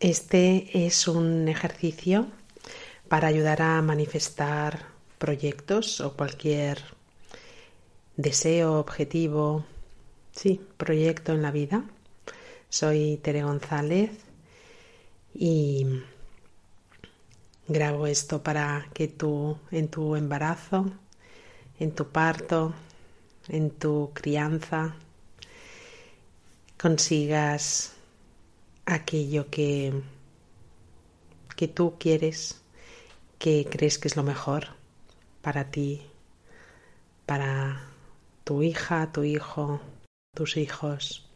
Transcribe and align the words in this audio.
Este 0.00 0.86
es 0.86 1.08
un 1.08 1.46
ejercicio 1.46 2.26
para 3.10 3.28
ayudar 3.28 3.60
a 3.60 3.82
manifestar 3.82 4.86
proyectos 5.18 6.00
o 6.00 6.14
cualquier 6.14 6.82
deseo, 8.16 8.80
objetivo, 8.80 9.66
sí, 10.32 10.58
proyecto 10.78 11.32
en 11.32 11.42
la 11.42 11.50
vida. 11.50 11.84
Soy 12.70 13.18
Tere 13.22 13.42
González 13.42 14.10
y 15.34 15.86
grabo 17.68 18.06
esto 18.06 18.42
para 18.42 18.88
que 18.94 19.06
tú 19.06 19.58
en 19.70 19.88
tu 19.88 20.16
embarazo, 20.16 20.90
en 21.78 21.92
tu 21.94 22.08
parto, 22.08 22.72
en 23.48 23.68
tu 23.68 24.12
crianza, 24.14 24.96
consigas 26.78 27.99
aquello 28.90 29.48
que, 29.50 29.92
que 31.56 31.68
tú 31.68 31.96
quieres, 31.98 32.60
que 33.38 33.66
crees 33.70 33.98
que 33.98 34.08
es 34.08 34.16
lo 34.16 34.22
mejor 34.22 34.68
para 35.42 35.70
ti, 35.70 36.02
para 37.26 37.82
tu 38.44 38.62
hija, 38.62 39.12
tu 39.12 39.22
hijo, 39.22 39.80
tus 40.34 40.56
hijos. 40.56 41.26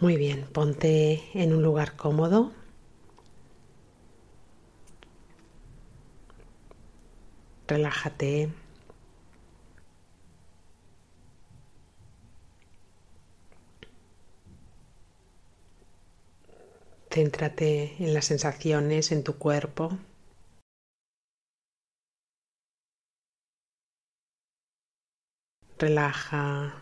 Muy 0.00 0.16
bien, 0.16 0.46
ponte 0.52 1.24
en 1.34 1.52
un 1.52 1.62
lugar 1.62 1.96
cómodo. 1.96 2.52
Relájate. 7.66 8.48
Céntrate 17.18 17.96
en 17.98 18.14
las 18.14 18.26
sensaciones 18.26 19.10
en 19.10 19.24
tu 19.24 19.38
cuerpo. 19.38 19.98
Relaja 25.78 26.80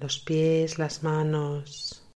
los 0.00 0.20
pies, 0.20 0.78
las 0.78 1.02
manos, 1.02 2.08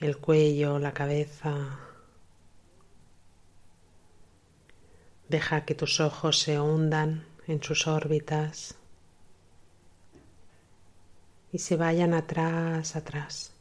el 0.00 0.18
cuello, 0.18 0.80
la 0.80 0.92
cabeza. 0.92 1.78
Deja 5.28 5.64
que 5.64 5.76
tus 5.76 6.00
ojos 6.00 6.40
se 6.40 6.58
hundan 6.58 7.24
en 7.46 7.62
sus 7.62 7.86
órbitas 7.86 8.81
y 11.52 11.58
se 11.58 11.76
vayan 11.76 12.14
atrás, 12.14 12.96
atrás. 12.96 13.52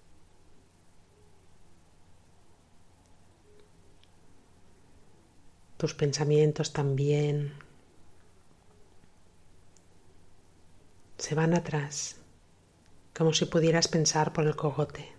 Tus 5.78 5.94
pensamientos 5.94 6.72
también 6.72 7.54
se 11.18 11.36
van 11.36 11.54
atrás, 11.54 12.18
como 13.16 13.34
si 13.34 13.46
pudieras 13.46 13.88
pensar 13.88 14.32
por 14.32 14.46
el 14.48 14.56
cogote. 14.56 15.12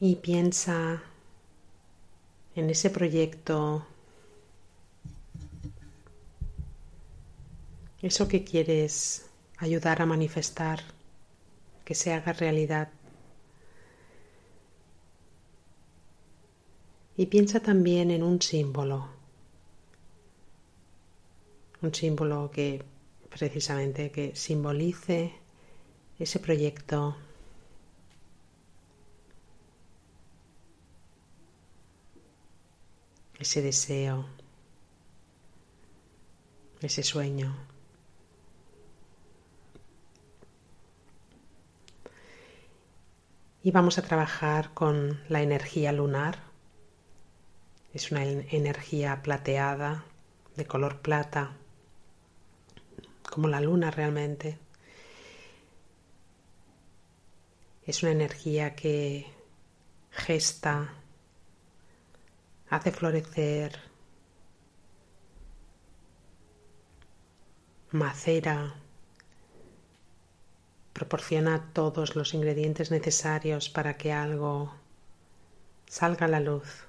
Y 0.00 0.16
piensa 0.16 1.02
en 2.54 2.70
ese 2.70 2.90
proyecto 2.90 3.86
eso 8.04 8.28
que 8.28 8.44
quieres 8.44 9.24
ayudar 9.56 10.02
a 10.02 10.06
manifestar, 10.06 10.80
que 11.86 11.94
se 11.94 12.12
haga 12.12 12.34
realidad. 12.34 12.90
Y 17.16 17.24
piensa 17.26 17.60
también 17.60 18.10
en 18.10 18.22
un 18.22 18.42
símbolo, 18.42 19.08
un 21.80 21.94
símbolo 21.94 22.50
que 22.50 22.84
precisamente 23.30 24.10
que 24.10 24.36
simbolice 24.36 25.32
ese 26.18 26.38
proyecto. 26.38 27.16
ese 33.40 33.60
deseo, 33.60 34.24
ese 36.80 37.02
sueño. 37.02 37.73
Y 43.64 43.70
vamos 43.70 43.96
a 43.96 44.02
trabajar 44.02 44.74
con 44.74 45.22
la 45.30 45.40
energía 45.40 45.90
lunar. 45.90 46.38
Es 47.94 48.12
una 48.12 48.22
energía 48.22 49.22
plateada, 49.22 50.04
de 50.54 50.66
color 50.66 51.00
plata, 51.00 51.56
como 53.30 53.48
la 53.48 53.62
luna 53.62 53.90
realmente. 53.90 54.58
Es 57.86 58.02
una 58.02 58.12
energía 58.12 58.74
que 58.76 59.32
gesta, 60.10 60.92
hace 62.68 62.92
florecer, 62.92 63.80
macera, 67.92 68.74
proporciona 70.94 71.70
todos 71.72 72.14
los 72.16 72.32
ingredientes 72.34 72.90
necesarios 72.90 73.68
para 73.68 73.98
que 73.98 74.12
algo 74.12 74.72
salga 75.86 76.26
a 76.26 76.28
la 76.28 76.40
luz. 76.40 76.86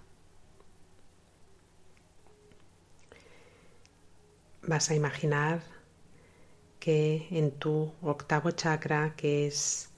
Vas 4.62 4.90
a 4.92 4.96
imaginar 4.96 5.64
que 6.80 7.28
en 7.32 7.52
tu 7.52 7.92
octavo 8.04 8.52
chakra, 8.52 9.16
que 9.16 9.48
es 9.48 9.90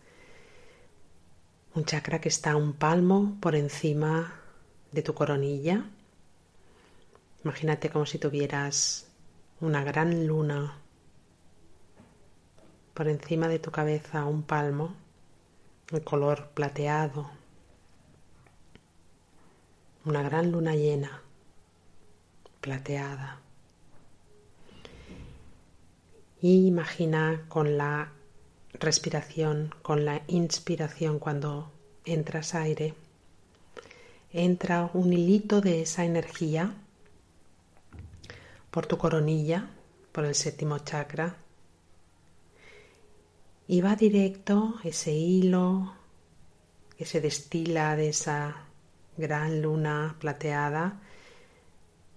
un 1.75 1.83
chakra 1.83 2.19
que 2.21 2.29
está 2.29 2.55
un 2.55 2.73
palmo 2.73 3.37
por 3.41 3.55
encima 3.55 4.39
de 4.93 5.01
tu 5.01 5.13
coronilla, 5.13 5.83
imagínate 7.43 7.89
como 7.89 8.05
si 8.05 8.19
tuvieras 8.19 9.07
una 9.59 9.83
gran 9.83 10.27
luna 10.27 10.81
por 12.97 13.07
encima 13.07 13.47
de 13.47 13.59
tu 13.59 13.69
cabeza 13.69 14.25
un 14.25 14.41
palmo 14.41 14.95
de 15.91 16.01
color 16.01 16.49
plateado, 16.55 17.29
una 20.03 20.23
gran 20.23 20.51
luna 20.51 20.73
llena, 20.73 21.21
plateada. 22.59 23.39
Y 26.41 26.65
imagina 26.65 27.45
con 27.49 27.77
la 27.77 28.13
respiración, 28.73 29.75
con 29.83 30.03
la 30.03 30.23
inspiración 30.25 31.19
cuando 31.19 31.71
entras 32.03 32.55
aire, 32.55 32.95
entra 34.33 34.89
un 34.95 35.13
hilito 35.13 35.61
de 35.61 35.83
esa 35.83 36.03
energía 36.03 36.73
por 38.71 38.87
tu 38.87 38.97
coronilla, 38.97 39.69
por 40.11 40.25
el 40.25 40.33
séptimo 40.33 40.79
chakra, 40.79 41.37
y 43.67 43.81
va 43.81 43.95
directo 43.95 44.75
ese 44.83 45.11
hilo 45.11 45.93
que 46.97 47.05
se 47.05 47.21
destila 47.21 47.95
de 47.95 48.09
esa 48.09 48.65
gran 49.17 49.61
luna 49.61 50.15
plateada, 50.19 51.01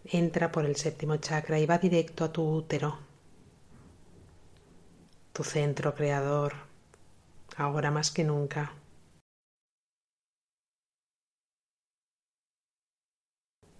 entra 0.05 0.53
por 0.53 0.65
el 0.65 0.77
séptimo 0.77 1.17
chakra 1.17 1.59
y 1.59 1.67
va 1.67 1.79
directo 1.79 2.25
a 2.25 2.33
tu 2.33 2.43
útero, 2.43 2.99
tu 5.33 5.43
centro 5.43 5.95
creador, 5.95 6.55
ahora 7.57 7.91
más 7.91 8.11
que 8.11 8.25
nunca. 8.25 8.73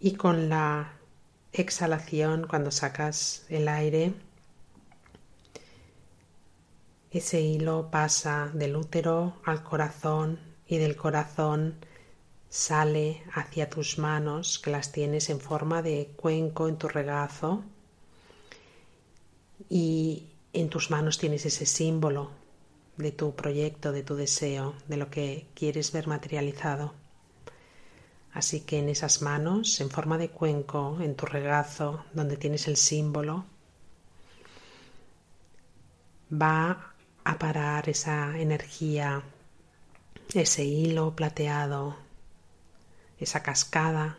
Y 0.01 0.15
con 0.15 0.49
la 0.49 0.95
exhalación, 1.53 2.47
cuando 2.49 2.71
sacas 2.71 3.45
el 3.49 3.69
aire, 3.69 4.15
ese 7.11 7.41
hilo 7.41 7.91
pasa 7.91 8.51
del 8.55 8.77
útero 8.77 9.37
al 9.45 9.63
corazón 9.65 10.39
y 10.67 10.79
del 10.79 10.97
corazón 10.97 11.75
sale 12.49 13.23
hacia 13.35 13.69
tus 13.69 13.99
manos 13.99 14.59
que 14.59 14.71
las 14.71 14.93
tienes 14.93 15.31
en 15.31 15.41
forma 15.41 15.83
de 15.83 16.13
cuenco 16.17 16.69
en 16.69 16.77
tu 16.77 16.89
regazo 16.89 17.65
y 19.69 20.29
en 20.53 20.69
tus 20.69 20.91
manos 20.91 21.19
tienes 21.19 21.47
ese 21.47 21.67
símbolo 21.67 22.31
de 22.97 23.13
tu 23.13 23.35
proyecto, 23.35 23.93
de 23.93 24.03
tu 24.03 24.15
deseo, 24.15 24.75
de 24.89 24.97
lo 24.97 25.11
que 25.11 25.47
quieres 25.55 25.93
ver 25.93 26.07
materializado. 26.07 26.95
Así 28.33 28.61
que 28.61 28.79
en 28.79 28.89
esas 28.89 29.23
manos, 29.23 29.81
en 29.81 29.91
forma 29.91 30.19
de 30.19 30.31
cuenco, 30.31 30.99
en 31.01 31.17
tu 31.17 31.27
regazo, 31.27 32.05
donde 32.13 32.37
tienes 32.37 32.69
el 32.69 32.77
símbolo, 32.77 33.45
va 36.31 36.95
a 37.25 37.39
parar 37.39 37.89
esa 37.89 38.39
energía, 38.39 39.23
ese 40.35 40.65
hilo 40.65 41.15
plateado, 41.15 41.97
esa 43.19 43.43
cascada 43.43 44.19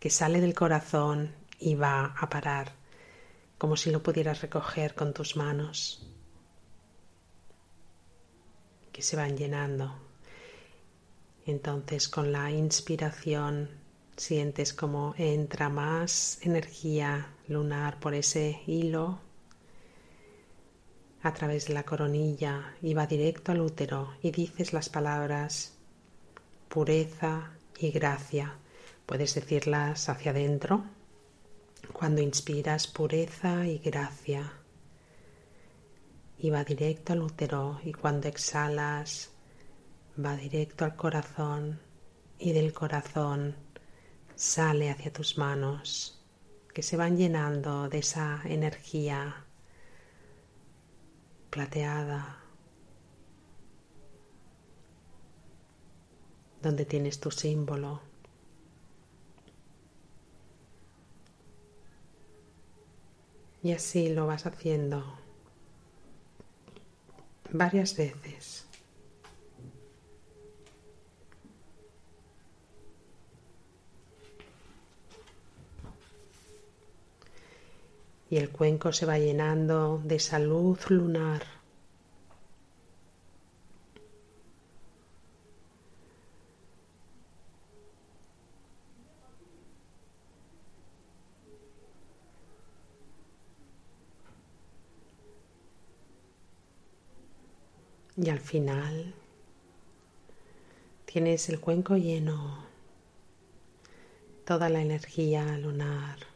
que 0.00 0.10
sale 0.10 0.40
del 0.40 0.54
corazón 0.54 1.34
y 1.58 1.74
va 1.74 2.14
a 2.18 2.28
parar 2.28 2.72
como 3.58 3.76
si 3.76 3.90
lo 3.90 4.02
pudieras 4.02 4.42
recoger 4.42 4.94
con 4.94 5.14
tus 5.14 5.36
manos 5.36 6.06
que 8.92 9.02
se 9.02 9.16
van 9.16 9.36
llenando. 9.36 9.94
Entonces 11.46 12.08
con 12.08 12.32
la 12.32 12.50
inspiración 12.50 13.70
sientes 14.16 14.72
como 14.72 15.14
entra 15.18 15.68
más 15.68 16.38
energía 16.42 17.34
lunar 17.48 17.98
por 17.98 18.14
ese 18.14 18.62
hilo 18.66 19.23
a 21.24 21.32
través 21.32 21.66
de 21.66 21.74
la 21.74 21.84
coronilla 21.84 22.74
y 22.82 22.92
va 22.92 23.06
directo 23.06 23.50
al 23.50 23.62
útero 23.62 24.12
y 24.22 24.30
dices 24.30 24.74
las 24.74 24.90
palabras 24.90 25.72
pureza 26.68 27.50
y 27.78 27.90
gracia. 27.90 28.58
Puedes 29.06 29.34
decirlas 29.34 30.10
hacia 30.10 30.32
adentro 30.32 30.84
cuando 31.94 32.20
inspiras 32.20 32.86
pureza 32.86 33.66
y 33.66 33.78
gracia 33.78 34.52
y 36.38 36.50
va 36.50 36.62
directo 36.62 37.14
al 37.14 37.22
útero 37.22 37.80
y 37.82 37.94
cuando 37.94 38.28
exhalas 38.28 39.30
va 40.22 40.36
directo 40.36 40.84
al 40.84 40.94
corazón 40.94 41.80
y 42.38 42.52
del 42.52 42.74
corazón 42.74 43.56
sale 44.34 44.90
hacia 44.90 45.10
tus 45.10 45.38
manos 45.38 46.20
que 46.74 46.82
se 46.82 46.98
van 46.98 47.16
llenando 47.16 47.88
de 47.88 47.98
esa 48.00 48.42
energía 48.44 49.43
plateada 51.54 52.36
donde 56.60 56.84
tienes 56.84 57.20
tu 57.20 57.30
símbolo. 57.30 58.00
Y 63.62 63.70
así 63.70 64.08
lo 64.08 64.26
vas 64.26 64.46
haciendo 64.46 65.16
varias 67.52 67.96
veces. 67.96 68.63
Y 78.34 78.38
el 78.38 78.50
cuenco 78.50 78.92
se 78.92 79.06
va 79.06 79.16
llenando 79.16 80.00
de 80.02 80.16
esa 80.16 80.40
luz 80.40 80.90
lunar. 80.90 81.44
Y 98.16 98.28
al 98.30 98.40
final 98.40 99.14
tienes 101.04 101.48
el 101.50 101.60
cuenco 101.60 101.96
lleno, 101.96 102.64
toda 104.44 104.68
la 104.68 104.82
energía 104.82 105.56
lunar 105.56 106.33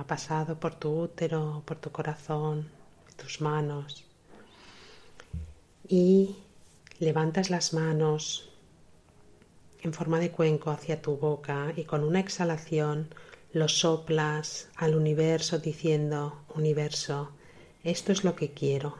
ha 0.00 0.06
pasado 0.06 0.58
por 0.58 0.74
tu 0.74 0.88
útero, 1.02 1.62
por 1.64 1.78
tu 1.78 1.90
corazón, 1.90 2.68
tus 3.16 3.40
manos. 3.40 4.04
Y 5.88 6.36
levantas 6.98 7.50
las 7.50 7.72
manos 7.72 8.48
en 9.82 9.92
forma 9.92 10.18
de 10.18 10.30
cuenco 10.30 10.70
hacia 10.70 11.02
tu 11.02 11.16
boca 11.16 11.72
y 11.76 11.84
con 11.84 12.04
una 12.04 12.20
exhalación 12.20 13.14
lo 13.52 13.68
soplas 13.68 14.68
al 14.76 14.94
universo 14.94 15.58
diciendo, 15.58 16.42
universo, 16.54 17.30
esto 17.82 18.12
es 18.12 18.24
lo 18.24 18.36
que 18.36 18.52
quiero 18.52 18.96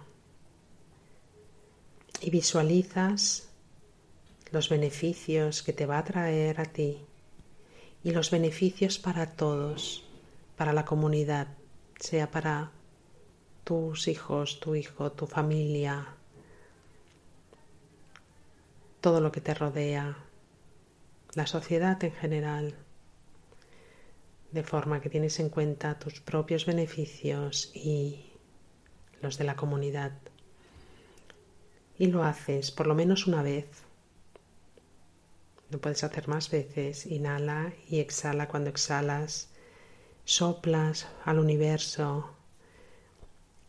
y 2.20 2.30
visualizas 2.30 3.48
los 4.50 4.68
beneficios 4.68 5.62
que 5.62 5.72
te 5.72 5.86
va 5.86 5.98
a 5.98 6.04
traer 6.04 6.60
a 6.60 6.64
ti 6.64 6.98
y 8.02 8.10
los 8.10 8.30
beneficios 8.30 8.98
para 8.98 9.34
todos, 9.36 10.04
para 10.60 10.74
la 10.74 10.84
comunidad, 10.84 11.48
sea 11.98 12.30
para 12.30 12.70
tus 13.64 14.08
hijos, 14.08 14.60
tu 14.60 14.74
hijo, 14.74 15.10
tu 15.10 15.26
familia, 15.26 16.16
todo 19.00 19.22
lo 19.22 19.32
que 19.32 19.40
te 19.40 19.54
rodea, 19.54 20.18
la 21.32 21.46
sociedad 21.46 22.04
en 22.04 22.12
general, 22.12 22.74
de 24.52 24.62
forma 24.62 25.00
que 25.00 25.08
tienes 25.08 25.40
en 25.40 25.48
cuenta 25.48 25.98
tus 25.98 26.20
propios 26.20 26.66
beneficios 26.66 27.74
y 27.74 28.30
los 29.22 29.38
de 29.38 29.44
la 29.44 29.56
comunidad 29.56 30.12
y 31.98 32.08
lo 32.08 32.22
haces 32.22 32.70
por 32.70 32.86
lo 32.86 32.94
menos 32.94 33.26
una 33.26 33.42
vez. 33.42 33.64
Lo 35.70 35.80
puedes 35.80 36.04
hacer 36.04 36.28
más 36.28 36.50
veces. 36.50 37.06
Inhala 37.06 37.72
y 37.88 38.00
exhala 38.00 38.46
cuando 38.46 38.68
exhalas. 38.68 39.49
Soplas 40.30 41.08
al 41.24 41.40
universo 41.40 42.30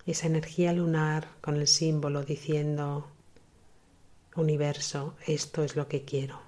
esa 0.06 0.28
energía 0.28 0.72
lunar 0.74 1.28
con 1.42 1.56
el 1.56 1.68
símbolo 1.68 2.24
diciendo, 2.24 3.08
universo, 4.36 5.16
esto 5.26 5.64
es 5.64 5.76
lo 5.76 5.88
que 5.88 6.06
quiero. 6.06 6.40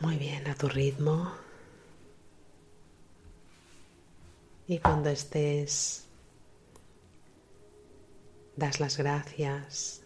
Muy 0.00 0.16
bien, 0.16 0.48
a 0.48 0.54
tu 0.54 0.70
ritmo. 0.70 1.34
Y 4.66 4.78
cuando 4.78 5.10
estés, 5.10 6.08
das 8.56 8.80
las 8.80 8.96
gracias. 8.96 10.02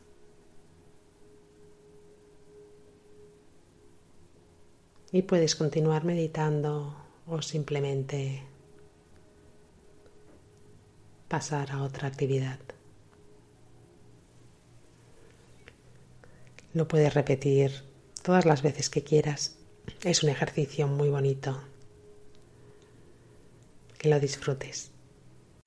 Y 5.11 5.23
puedes 5.23 5.57
continuar 5.57 6.05
meditando 6.05 6.95
o 7.27 7.41
simplemente 7.41 8.43
pasar 11.29 11.73
a 11.73 11.83
otra 11.83 12.09
actividad. 12.09 12.59
Lo 16.75 16.87
puedes 16.87 17.15
repetir 17.15 17.73
todas 18.23 18.45
las 18.45 18.63
veces 18.63 18.91
que 18.91 19.03
quieras. 19.03 19.57
Es 20.05 20.23
un 20.23 20.29
ejercicio 20.29 20.87
muy 20.87 21.09
bonito. 21.09 21.59
Que 23.97 24.11
lo 24.11 24.21
disfrutes. 24.21 24.91